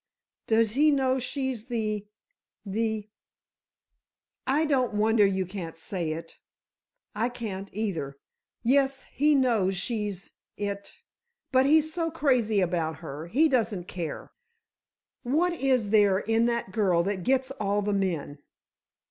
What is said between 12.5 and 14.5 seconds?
about her, he doesn't care.